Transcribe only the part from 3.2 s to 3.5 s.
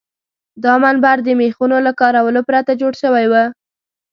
و.